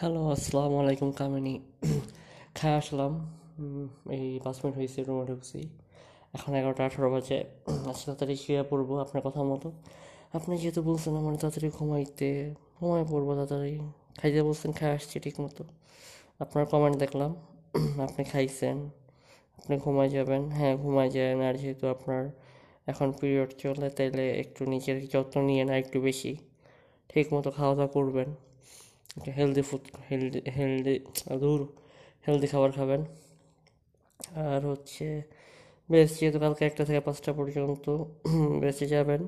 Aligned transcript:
Hello 0.00 0.20
আসসালামু 0.28 0.76
আলাইকুম 0.78 1.10
কামিনী 1.12 1.54
খায় 2.54 2.74
আসলাম 2.74 3.12
এই 4.10 4.38
পাঁচ 4.44 4.56
মিনিট 4.62 4.74
হয়েছে 4.76 5.00
রুমে 5.02 5.24
ঢুকছি। 5.26 5.60
এখন 6.34 6.54
এগারোটা 6.54 6.84
আঠারো 6.84 7.08
বাজে। 7.10 7.38
আজকে 7.90 8.04
তাড়াতাড়ি 8.06 8.36
শুয়ে 8.36 8.62
পড়ব 8.62 8.90
আপনার 9.00 9.22
কথা 9.22 9.42
মতো। 9.42 9.72
আপনি 10.32 10.58
যেহেতু 10.58 10.82
বলছেন 10.82 11.16
আমার 11.16 11.34
তাড়াতাড়ি 11.36 11.68
ঘুমাইতে 11.78 12.54
ঘুমাই 12.78 13.04
পড়ব 13.04 13.28
তাড়াতাড়ি। 13.34 13.74
খাইতে 14.20 14.42
বলছেন 14.42 14.72
খাই 14.72 14.90
আসছি 14.90 15.16
ঠিক 15.20 15.40
মতো। 15.40 15.62
আপনার 16.40 16.64
কমেন্ট 16.66 16.96
দেখলাম। 16.98 17.30
আপনি 18.06 18.22
খাইছেন, 18.24 18.76
আপনি 19.58 19.74
ঘুমাই 19.78 20.08
যাবেন। 20.08 20.42
হ্যাঁ 20.50 20.74
ঘুমাই 20.76 21.08
যাবেন 21.10 21.40
আর 21.40 21.54
যেহেতু 21.54 21.84
আপনার 21.88 22.22
এখন 22.86 23.12
পিরিয়ড 23.12 23.50
চলে, 23.58 23.88
তাইলে 23.90 24.24
একটু 24.42 24.66
নিজের 24.66 25.08
যত্ন 25.08 25.34
নিয়ে 25.42 25.64
না 25.64 25.74
একটু 25.76 26.00
বেশি। 26.00 26.32
ঠিক 27.08 27.26
মতো 27.34 27.50
খাওয়া 27.50 27.74
দাওয়া 27.74 27.92
করবেন। 27.92 28.30
একটা 29.16 29.30
হেলদি 29.38 29.62
ফুড 29.68 29.84
হেলদি 30.08 30.40
হেলদি 30.56 30.94
দূর 31.42 31.60
হেলদি 32.26 32.46
খাবার 32.52 32.70
খাবেন। 32.78 33.00
আর 34.46 34.62
হচ্ছে 34.70 35.06
বেশ, 35.88 36.08
যেহেতু 36.18 36.38
কালকে 36.44 36.62
একটা 36.70 36.82
থেকে 36.88 37.00
পাঁচটা 37.06 37.30
পর্যন্ত 37.38 37.86
বেঁচে 38.62 38.86
যাবেন 38.94 39.22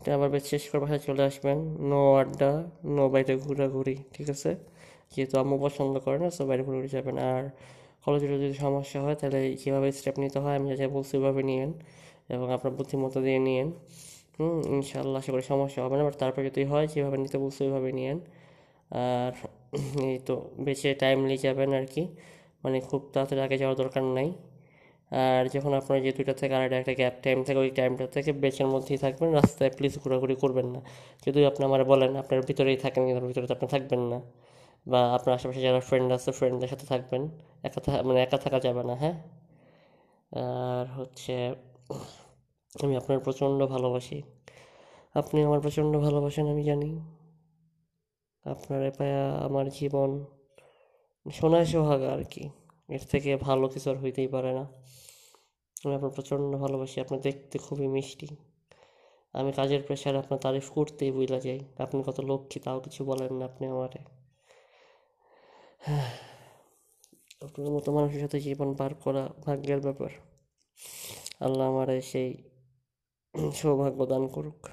আবার 0.00 0.28
বেশ 0.34 0.44
শেষ 0.52 0.62
করে 0.70 0.80
বাসায় 0.84 1.02
চলে 1.08 1.22
আসবেন। 1.30 1.58
নো 1.90 2.00
আড্ডা, 2.20 2.52
নো 2.96 3.04
বাইরে 3.14 3.32
ঘোরাঘুরি, 3.44 3.96
ঠিক 4.14 4.26
আছে? 4.34 4.50
যেহেতু 5.14 5.34
আম্মু 5.42 5.56
পছন্দ 5.64 5.94
করে 6.04 6.18
না 6.24 6.28
সো 6.36 6.42
বাইরে 6.50 6.62
ঘুরে 6.68 6.88
যাবেন। 6.96 7.16
আর 7.30 7.42
কলেজে 8.04 8.26
যদি 8.34 8.46
সমস্যা 8.64 8.98
হয়, 9.04 9.16
তাহলে 9.20 9.38
কীভাবে 9.62 9.88
স্টেপ 9.98 10.16
নিতে 10.22 10.38
হয়, 10.44 10.54
আমি 10.58 10.66
যা 10.80 10.86
বলছি 10.96 11.12
ওইভাবে 11.18 11.42
নিয়েন 11.50 11.70
এবং 12.34 12.46
আপনার 12.56 12.72
বুদ্ধিমত্তা 12.78 13.20
দিয়ে 13.26 13.40
নিয়েন। 13.48 13.68
হুম, 14.36 14.58
ইনশাআল্লাহ, 14.76 15.18
আশা 15.22 15.30
করি 15.34 15.44
সমস্যা 15.52 15.80
হবে 15.84 15.96
না 15.98 16.02
বাট 16.08 16.16
তারপর 16.22 16.40
যদি 16.48 16.62
হয়, 16.72 16.86
যেভাবে 16.92 17.16
নিতে 17.24 17.36
বলছি, 17.44 17.60
ওইভাবে 17.66 17.90
নিয়েন। 17.98 18.18
আর 18.90 19.32
এই 20.02 20.18
তো 20.18 20.50
বেঁচে 20.58 20.94
টাইমলি 20.94 21.36
যাবেন 21.36 21.72
আর 21.74 21.86
কি। 21.86 22.08
মানে 22.64 22.80
খুব 22.80 23.10
তাড়াতাড়ি 23.12 23.40
আগে 23.40 23.58
যাওয়ার 23.58 23.76
দরকার 23.76 24.02
নাই। 24.02 24.32
আর 25.12 25.48
যখন 25.48 25.74
আপনার 25.74 26.02
যে 26.02 26.12
দুইটা 26.12 26.34
থেকে 26.34 26.54
আড়াইটা 26.54 26.76
একটা 26.76 26.94
গ্যাপ 26.94 27.14
টাইম 27.22 27.44
থাকে, 27.44 27.58
ওই 27.58 27.70
টাইমটা 27.70 28.06
থেকে 28.06 28.32
বেচের 28.32 28.66
মধ্যেই 28.66 28.98
থাকবেন। 28.98 29.32
রাস্তায় 29.32 29.70
প্লিজ 29.70 29.98
ঘোরাঘুরি 29.98 30.34
করবেন 30.34 30.66
না। 30.66 30.80
যদি 31.26 31.46
আপনি 31.46 31.64
আমার 31.64 31.84
বলেন, 31.84 32.16
আপনার 32.16 32.42
ভিতরেই 32.42 32.76
থাকেন, 32.76 33.06
কিন্তু 33.06 33.26
ভিতরে 33.26 33.46
তো 33.46 33.54
আপনি 33.54 33.68
থাকবেন 33.68 34.00
না। 34.00 34.20
বা 34.86 35.14
আপনার 35.14 35.34
আশেপাশে 35.34 35.60
যারা 35.60 35.80
ফ্রেন্ড 35.80 36.12
আছে 36.12 36.32
ফ্রেন্ডদের 36.32 36.68
সাথে 36.68 36.86
থাকবেন। 36.86 37.28
একা 37.62 38.02
মানে 38.02 38.22
একা 38.22 38.38
থাকা 38.38 38.60
যাবে 38.60 38.84
না 38.84 38.94
হ্যাঁ? 38.96 39.22
আর 40.32 40.86
হচ্ছে, 40.86 41.54
আমি 42.82 42.96
আপনার 42.96 43.18
প্রচণ্ড 43.18 43.66
ভালোবাসি। 43.66 44.22
আপনি 45.14 45.44
আমার 45.44 45.60
প্রচণ্ড 45.60 45.96
ভালোবাসেন, 45.96 46.48
আমি 46.48 46.64
জানি। 46.64 47.19
আপনার 48.44 48.90
পায়া 48.90 49.34
আমার 49.34 49.68
জীবন 49.68 50.24
সোনায় 51.32 51.64
সোহাগা 51.64 52.12
আর 52.12 52.24
কি। 52.24 52.50
এর 52.88 53.00
থেকে 53.10 53.36
ভালো 53.36 53.68
কিছু 53.68 53.90
আর 53.90 53.96
হইতেই 53.96 54.28
পারে 54.28 54.52
না। 54.52 54.64
আমি 55.84 55.94
আপনার 55.94 56.10
প্রচণ্ড 56.10 56.56
ভালোবাসি, 56.56 57.00
আপনি 57.00 57.20
দেখতে 57.20 57.58
খুবই 57.58 57.88
মিষ্টি। 57.88 58.26
আমি 59.32 59.52
কাজের 59.52 59.82
প্রেশারে 59.82 60.18
আপনার 60.18 60.40
তারিফ 60.40 60.70
করতেই 60.70 61.12
বুঝলা 61.12 61.40
যাই। 61.40 61.60
আপনি 61.78 62.02
কত 62.06 62.20
লক্ষ্মী, 62.20 62.60
তাও 62.60 62.80
কিছু 62.80 63.04
বলেন 63.04 63.34
না 63.34 63.44
আপনি 63.44 63.66
আমারে। 63.68 64.04
আপনার 67.42 67.70
মতো 67.70 67.92
মানুষের 67.92 68.20
সাথে 68.20 68.40
জীবন 68.40 68.74
পার 68.74 68.94
করা 68.94 69.28
ভাগ্যের 69.46 69.80
ব্যাপার। 69.80 70.10
আল্লাহ 71.40 71.68
আমারে 71.68 72.00
সেই 72.00 72.42
সৌভাগ্য 73.54 74.06
দান 74.06 74.28
করুক। 74.28 74.68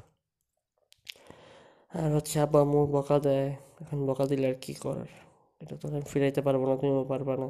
আর 1.93 2.09
হচ্ছে 2.17 2.35
আব্বা 2.45 2.59
আম্মু 2.65 2.79
বকা 2.95 3.17
দেয়, 3.27 3.47
এখন 3.81 3.99
বকা 4.09 4.25
দিলে 4.31 4.45
আর 4.51 4.57
কী 4.65 4.73
করার? 4.83 5.09
এটা 5.61 5.75
তো 5.81 5.85
আমি 5.91 6.01
ফিরাইতে 6.11 6.41
পারব 6.47 6.61
না, 6.69 6.73
তুমিও 6.81 7.05
পারবা 7.13 7.33
না। 7.43 7.49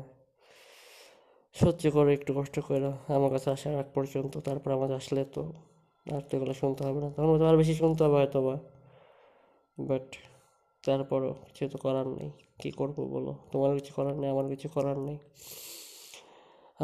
সহ্য 1.56 1.84
করে, 1.96 2.12
একটু 2.18 2.32
কষ্ট 2.38 2.56
করে, 2.68 2.80
আমার 3.18 3.30
কাছে 3.36 3.48
আসার 3.56 3.74
আগ 3.82 3.88
পর্যন্ত, 3.96 4.34
তারপর 4.48 4.70
আমাদের 4.78 4.96
আসলে 5.02 5.22
তো 5.36 5.44
আর 6.06 6.22
তো 6.28 6.32
এগুলো 6.38 6.54
শুনতে 6.62 6.82
হবে 6.88 7.00
না। 7.04 7.10
তখন 7.16 7.30
হয়তো 7.32 7.46
আর 7.52 7.56
বেশি 7.62 7.74
শুনতে 7.82 8.02
হবে 8.06 8.18
হয়তো 8.22 8.40
বা। 8.48 8.56
বাট 9.78 10.06
তারপরও 10.84 11.32
কিছু 11.46 11.64
তো 11.74 11.78
করার 11.86 12.08
নেই, 12.18 12.30
কী 12.62 12.70
করব 12.80 12.98
বলো? 13.16 13.32
তোমার 13.52 13.72
কিছু 13.78 13.92
করার 13.98 14.16
নেই 14.22 14.30
আমার 14.34 14.46
কিছু 14.54 14.68
করার 14.76 14.98
নেই। 15.08 15.18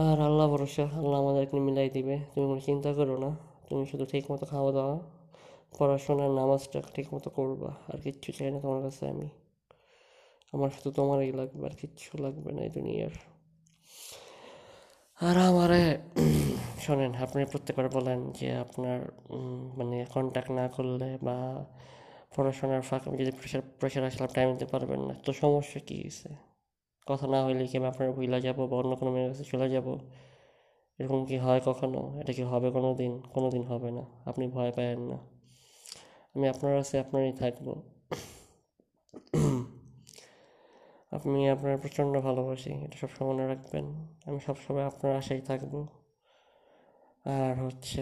আর 0.04 0.18
আল্লাহ 0.28 0.46
ভরসা, 0.54 0.86
আল্লাহ 1.02 1.18
আমাদেরকে 1.24 1.56
মিলাই 1.68 1.90
দিবে। 1.98 2.16
তুমি 2.32 2.46
কোনো 2.52 2.62
চিন্তা 2.70 2.90
করো 2.98 3.16
না, 3.24 3.30
তুমি 3.68 3.84
শুধু 3.92 4.06
ঠিক 4.12 4.24
মতো 4.32 4.46
খাওয়া 4.54 4.72
দাওয়া। 4.78 4.98
পড়াশোনার 5.78 6.32
নামাজটা 6.40 6.80
ঠিক 6.96 7.08
মতো 7.14 7.30
করবা, 7.30 7.72
আর 7.90 7.98
কিচ্ছু 8.06 8.30
চাই 8.38 8.50
না 8.54 8.58
তোমার 8.64 8.82
কাছে 8.86 9.04
আমি। 9.14 9.28
আমার 10.54 10.70
শুধু 10.76 10.90
তোমারই 10.92 11.32
লাগবে, 11.40 11.64
আর 11.70 11.76
কিচ্ছু 11.82 12.12
লাগবে 12.18 12.50
না 12.56 12.62
এই 12.68 12.72
দুনিয়ার। 12.78 13.14
আর 15.20 15.38
আমারে, 15.50 15.84
শোনেন, 16.84 17.12
আপনি 17.26 17.40
প্রত্যেকবার 17.46 17.88
বলেন 17.98 18.20
যে 18.32 18.48
আপনার 18.56 19.00
মানে 19.78 19.98
কন্ট্যাক্ট 20.16 20.52
না 20.60 20.66
করলে 20.76 21.10
বা 21.28 21.38
পড়াশোনার 22.36 22.82
ফাঁক 22.82 23.02
যদি 23.20 23.32
প্রেশার 23.40 23.62
প্রেশার 23.80 24.04
আসলে 24.10 24.28
টাইম 24.38 24.48
দিতে 24.54 24.68
পারবেন 24.74 25.02
না। 25.08 25.14
তো 25.26 25.30
সমস্যা 25.34 25.80
কী 25.88 25.96
হয়েছে 26.02 26.30
কথা 27.08 27.26
না 27.28 27.40
হইলে 27.46 27.64
কি 27.70 27.76
আমি 27.78 27.88
আপনার 27.88 28.08
ভুলা 28.12 28.40
যাব 28.46 28.60
বা 28.70 28.76
অন্য 28.82 28.92
কোনো 28.96 29.12
মেয়ের 29.12 29.30
কাছে 29.32 29.44
চলে 29.52 29.68
যাব? 29.70 29.88
এরকম 31.00 31.20
কি 31.30 31.36
হয় 31.38 31.62
কখনো? 31.66 32.02
এটা 32.22 32.34
কি 32.38 32.44
হবে 32.52 32.68
কোনো 32.72 32.90
দিন 33.00 33.12
কোনো 33.34 33.48
দিন 33.50 33.64
হবে 33.72 33.90
না। 33.98 34.04
আপনি 34.30 34.44
ভয় 34.56 34.72
পাবেন 34.78 35.02
না। 35.12 35.18
আমি 36.36 36.48
আপনার 36.48 36.78
কাছে 36.78 37.00
আপনারই 37.00 37.34
থাকব। 37.34 37.82
আপনি 41.12 41.50
আপনার 41.50 41.78
প্রচণ্ড 41.78 42.20
ভালোবাসি, 42.20 42.70
এটা 42.70 42.98
সবসময় 42.98 43.34
মনে 43.34 43.48
রাখবেন। 43.48 43.86
আমি 44.26 44.40
সবসময় 44.40 44.84
আপনার 44.84 45.18
আশায় 45.18 45.42
থাকব। 45.42 45.88
আর 47.26 47.64
হচ্ছে 47.64 48.02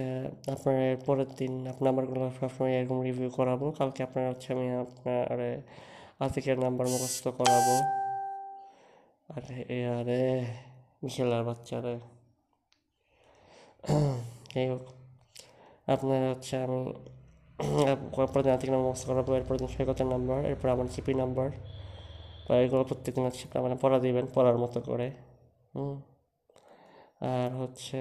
আপনার 0.52 0.97
পরের 1.06 1.28
দিন 1.38 1.68
আপনার 1.68 1.84
নাম্বারগুলো 1.84 2.31
সবসময় 2.40 2.72
এরকম 2.72 3.02
রিভিউ 3.02 3.30
করাবো। 3.30 3.72
কালকে 3.72 4.03
আপনার 4.03 4.30
হচ্ছে 4.30 4.53
আমি 4.53 4.72
আপনার 4.72 5.28
আতিকের 6.20 6.59
নাম্বার 6.59 6.88
মুখস্থ 6.88 7.28
করাবো। 7.28 7.75
আরে 9.34 9.66
এ, 9.70 9.88
আরে 9.88 10.46
বিশালার 11.03 11.44
বাচ্চারে। 11.44 12.00
যাই 14.56 14.70
হোক, 14.70 14.81
আপনার 15.88 16.30
হচ্ছে 16.30 16.58
আমি 16.58 16.94
পরদিন 18.33 18.51
আতিক 18.55 18.69
নাম্বার 18.73 18.88
মুখস্থ 18.88 19.05
করাবো 19.09 19.31
এরপর 19.39 19.53
দিন 19.59 19.69
সৈকতের 19.75 20.07
নাম্বার 20.13 20.39
এরপর 20.51 20.67
আমার 20.75 20.88
জিপি 20.94 21.13
নাম্বার 21.23 21.47
বা 22.45 22.53
এগুলো 22.63 22.83
প্রত্যেকদিন 22.89 23.23
হচ্ছে 23.27 23.45
মানে 23.66 23.75
পড়া 23.83 23.97
দিবেন, 24.05 24.25
পড়ার 24.35 24.57
মতো 24.63 24.79
করে। 24.89 25.07
হুম। 25.73 25.95
আর 27.31 27.49
হচ্ছে 27.61 27.99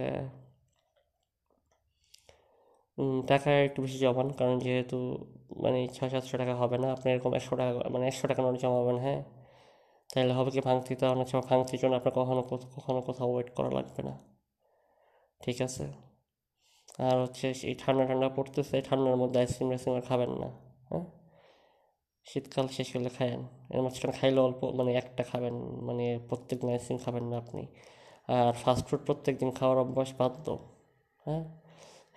টাকা 3.31 3.51
একটু 3.67 3.79
বেশি 3.85 3.99
জমান, 4.05 4.29
কারণ 4.39 4.57
যেহেতু 4.65 4.99
মানে 5.65 5.79
ছয় 5.97 6.11
সাতশো 6.13 6.37
টাকা 6.43 6.55
হবে 6.63 6.77
না, 6.83 6.89
আপনি 6.97 7.07
এরকম 7.13 7.33
একশো 7.39 7.55
টাকা 7.61 7.73
মানে 7.95 8.05
একশো 8.11 8.25
টাকা 8.31 8.41
নোট 8.45 8.57
জমাবেন 8.63 8.99
হ্যাঁ? 9.05 9.21
তাহলে 10.11 10.33
হবে 10.39 10.51
কি 10.55 10.61
ভাঙতি? 10.69 10.93
তো 11.01 11.05
অনেক 11.15 11.27
সময় 11.31 11.47
ভাঙতির 11.51 11.79
জন্য 11.83 11.95
আপনার 12.01 12.15
কখনো 12.19 12.43
কখনো 12.77 13.01
কোথাও 13.09 13.29
ওয়েট 13.33 13.49
করা 13.57 13.71
লাগবে 13.79 14.03
না। 14.09 14.15
ঠিক 15.41 15.59
আছে? 15.67 15.85
আর 17.09 17.23
হচ্ছে 17.23 17.53
এই 17.63 17.75
ঠান্ডা 17.79 18.07
ঠান্ডা 18.07 18.29
পড়তেছে 18.29 18.83
ঠান্ডার 18.83 19.17
মধ্যে 19.17 19.41
আইসক্রিম 19.41 19.71
আইসক্রিম 19.71 20.01
খাবেন 20.01 20.31
না 20.31 20.49
হ্যাঁ? 20.89 21.05
শীতকাল 22.25 22.69
শেষ 22.69 22.97
হলে 22.97 23.09
খায়েন। 23.09 23.43
এর 23.71 23.83
মাঝখানে 23.83 24.13
খাইলে 24.21 24.41
অল্প 24.41 24.65
মানে 24.65 24.95
একটা 24.95 25.23
খাবেন 25.23 25.55
মানে 25.55 26.21
প্রত্যেক 26.29 26.61
দিন 26.61 26.71
আইসক্রিম 26.71 26.99
খাবেন 27.05 27.25
না 27.25 27.37
আপনি। 27.39 27.67
আর 28.29 28.53
ফাস্ট 28.53 28.87
ফুড 28.87 29.01
প্রত্যেক 29.07 29.39
দিন 29.39 29.51
খাওয়ার 29.51 29.79
অভ্যাস 29.79 30.13
বাধ্য 30.19 30.59
হ্যাঁ? 31.27 31.45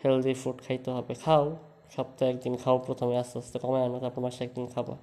হেলদি 0.05 0.33
ফুড 0.33 0.61
খাইতে 0.67 0.91
হবে। 0.91 1.13
খাও, 1.13 1.55
সপ্তাহে 1.89 2.31
একদিন 2.31 2.57
খাও, 2.57 2.77
প্রথমে 2.77 3.17
আস্তে 3.17 3.39
আস্তে 3.39 3.59
কমায় 3.59 3.85
আনো, 3.85 3.99
তারপর 3.99 4.21
মাসে 4.21 4.43
একদিন 4.43 4.67
খাবা। 4.67 4.97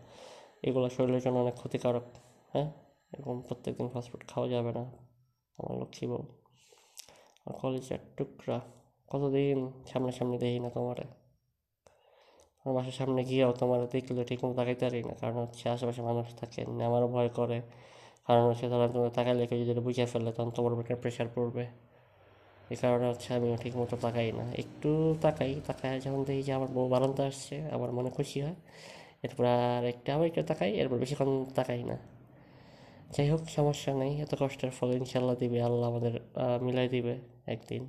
এগুলো 0.62 0.88
শরীরের 0.88 1.20
জন্য 1.20 1.38
অনেক 1.38 1.54
ক্ষতিকারক 1.54 2.02
হ্যাঁ? 2.52 2.72
এরকম 3.12 3.40
প্রত্যেক 3.40 3.76
দিন 3.76 3.88
ফাস্টফুড 3.88 4.24
খাওয়া 4.28 4.48
যাবে 4.48 4.72
না, 4.72 4.84
আমার 5.58 5.80
লক্ষ্মী 5.80 6.08
বউ। 6.08 6.22
আর 7.46 7.52
কলেজের 7.52 7.98
টুকরা। 8.16 8.60
কতদিন 9.10 9.56
সামনাসামনি 9.92 10.38
দেখি 10.38 10.58
না 10.64 10.70
তোমারে? 10.70 11.04
আমার 12.64 12.74
বাসার 12.76 12.92
সামনে 12.92 13.24
গিয়েও 13.24 13.52
তোমার 13.52 13.80
দেখলে 13.86 14.24
ঠিক 14.24 14.44
মতো 14.44 14.54
তাকাইতে 14.54 14.84
পারি 14.86 15.00
না। 15.04 15.14
কারণ 15.20 15.36
হচ্ছে 15.42 15.68
আশেপাশে 15.68 16.02
মানুষ 16.02 16.26
থাকে, 16.40 16.60
আমারও 16.62 17.08
ভয় 17.08 17.28
করে। 17.28 17.58
কারণ 18.26 18.42
হচ্ছে 18.50 18.68
তারা 18.68 18.88
তোমার 18.88 19.10
তাকাইলে 19.10 19.46
কেউ 19.46 19.64
যদি 19.64 19.80
বুঝে 19.80 20.06
ফেলে, 20.06 20.32
তখন 20.32 20.50
তোমার 20.50 20.72
উপর 20.72 20.96
প্রেশার 20.96 21.28
পড়বে। 21.34 21.66
এই 22.70 22.76
কারণে 22.76 23.06
হচ্ছে 23.08 23.34
আমিও 23.34 23.56
ঠিক 23.56 23.76
মতো 23.76 23.96
তাকাই 23.96 24.32
না। 24.32 24.44
একটু 24.58 24.90
তাকাই, 25.20 25.60
তাকায় 25.66 26.00
যখন 26.00 26.24
দেখি 26.24 26.42
যে 26.42 26.52
আমার 26.52 26.68
বউ 26.68 26.88
বারান্দা 26.88 27.24
আসছে, 27.26 27.56
আমার 27.70 27.92
মনে 27.92 28.10
খুশি 28.10 28.38
হয়। 28.40 28.54
এরপর 29.22 29.44
আর 29.44 29.84
একটু 29.84 30.12
আবার 30.12 30.26
একটু 30.26 30.42
তাকাই, 30.42 30.70
এরপর 30.72 30.98
বেশিক্ষণ 30.98 31.44
তাকাই 31.54 31.82
না। 31.84 31.98
যাই 33.16 33.28
হোক, 33.30 33.40
সমস্যা 33.48 33.94
নেই, 33.94 34.12
এত 34.20 34.34
কষ্টের 34.40 34.70
ফল 34.70 34.90
ইনশাল্লাহ 34.92 35.34
দিবে, 35.34 35.58
আল্লাহ 35.62 35.86
আমাদের 35.90 36.14
মিলাই 36.62 36.88
দিবে 36.88 37.14
একদিন। 37.46 37.82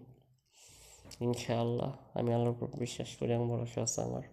ইনশাআল্লাহ, 1.21 1.91
আমি 2.19 2.29
আল্লাহর 2.35 2.53
উপর 2.55 2.67
বিশ্বাস 2.83 3.09
করি 3.19 3.31
এবং 3.37 3.47
ভরসা 3.53 3.79
আছে 3.87 3.99
আমার। 4.07 4.23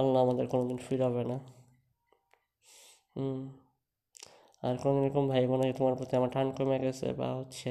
আল্লাহ 0.00 0.18
আমাদের 0.26 0.46
কোনোদিন 0.52 0.78
ফিরাবে 0.86 1.22
না। 1.30 1.36
হুম, 3.16 3.40
আর 4.62 4.74
কোনো 4.82 4.98
এরকম 5.04 5.24
ভাইবো 5.32 5.54
না 5.58 5.64
যে 5.70 5.74
তোমার 5.80 5.94
প্রতি 5.98 6.12
আমার 6.16 6.30
টান 6.34 6.48
কমে 6.56 6.78
গেছে 6.84 7.06
বা 7.20 7.28
হচ্ছে 7.40 7.70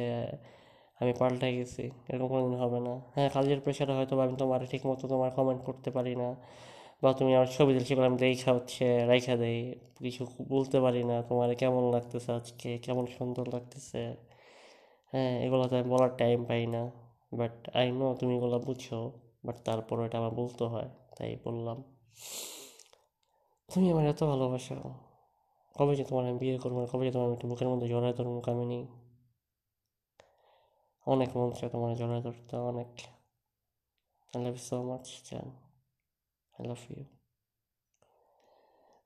আমি 1.02 1.14
পাল্টে 1.22 1.50
গেছি, 1.58 1.84
এরকম 2.12 2.28
কোনোদিন 2.34 2.56
হবে 2.64 2.80
না। 2.88 2.94
হ্যাঁ 3.16 3.30
কাজের 3.36 3.60
প্রেশারে 3.66 3.94
হয়তো 3.98 4.14
আমি 4.26 4.36
তোমার 4.44 4.60
ঠিক 4.72 4.84
মতো 4.90 5.04
তোমার 5.14 5.30
কমেন্ট 5.38 5.62
করতে 5.68 5.90
পারি 5.98 6.14
না 6.16 6.30
বা 7.04 7.10
তুমি 7.20 7.32
আমার 7.38 7.50
ছবি 7.58 7.72
দিলে 7.74 7.86
সেগুলো 7.90 8.06
আমি 8.12 8.18
দেখা 8.26 8.52
হচ্ছে, 8.58 8.86
রাইখা 9.12 9.36
দেই, 9.44 9.60
কিছু 10.06 10.22
বলতে 10.54 10.78
পারি 10.86 11.02
না, 11.12 11.16
তোমার 11.30 11.50
কেমন 11.62 11.84
লাগতেছে 11.96 12.30
আজকে, 12.40 12.70
কেমন 12.86 13.06
সুন্দর 13.18 13.46
লাগতেছে। 13.56 14.02
হ্যাঁ 15.14 15.34
এগুলো 15.46 15.64
তো 15.70 15.74
আমি 15.80 15.88
বলার 15.94 16.12
টাইম 16.22 16.40
পাই 16.50 16.64
না। 16.76 16.82
বাট 17.32 17.56
আই 17.76 17.88
নো 17.92 18.08
তুমি 18.20 18.34
এগুলো 18.38 18.60
বুঝছ 18.60 18.86
বাট 19.46 19.58
তারপর 19.66 20.06
এটা 20.06 20.18
আমার 20.18 20.32
বলতে 20.32 20.64
হয়, 20.64 20.90
তাই 21.18 21.32
বললাম। 21.46 21.78
তুমি 23.70 23.92
আমার 23.92 24.06
এত 24.08 24.22
ভালোবাসো। 24.24 24.76
কবে 25.76 25.96
যে 25.96 26.04
তোমার 26.04 26.24
আমি 26.28 26.38
বিয়ে 26.38 26.58
করব, 26.58 26.78
কবে 26.92 27.06
যে 27.06 27.12
তোমার 27.12 27.28
আমি 27.28 27.36
একটু 27.36 27.48
বুকের 27.48 27.68
মধ্যে 27.68 27.88
জড়ায় 27.88 28.14
ধরবো 28.14 28.40
কামিনী 28.42 28.80
অনেক 31.08 31.30
মন 31.38 31.50
চায় 31.52 31.70
তোমার 31.72 31.92
জড়ায় 31.96 32.22
ধরতে, 32.22 32.56
অনেক। 32.72 32.92
I 34.34 34.40
love 34.44 34.54
you 34.54 34.64
so 34.70 34.84
much 34.84 35.06
জান 35.30 35.48
আই 36.56 36.64
লাভ 36.68 36.82
ইউ 36.90 37.04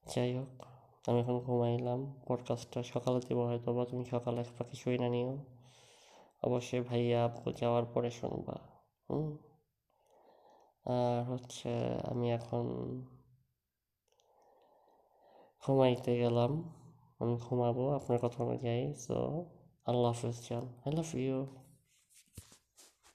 যাই 0.06 0.32
হোক, 0.38 0.54
আমি 1.08 1.20
এখন 1.20 1.36
ঘুমাইলাম 1.40 2.00
পডকাস্টটা 2.28 2.80
সকালে 2.84 3.20
দেবো 3.28 3.44
হয়তো 3.48 3.70
বা 3.74 3.84
তুমি 3.86 4.04
সকালে 4.06 4.42
পাখি 4.58 4.76
শুই 4.76 4.98
না 4.98 5.10
নিও। 5.10 5.32
অবশ্যই 6.44 6.82
ভাইয়া 6.82 7.26
আপু 7.26 7.52
যাওয়ার 7.52 7.86
পরে 7.86 8.12
শুনবা, 8.12 8.58
হুম? 9.10 9.38
আর 10.86 11.24
হচ্ছে 11.24 11.70
আমি 12.04 12.32
এখন 12.32 12.66
ঘুমাইতে 15.66 16.20
গেলাম, 16.20 16.52
আমি 17.20 17.38
ঘুমাবো, 17.38 17.90
আপনার 17.90 18.20
কথা 18.22 18.44
অনুযায়ী 18.44 18.94
সো 18.94 19.46
আল্লাহ 19.86 20.12
হাফিজ, 20.12 20.50
জান 20.50 20.66
আই 20.86 20.92
লাভ 20.96 21.16
ইউ 21.16 21.61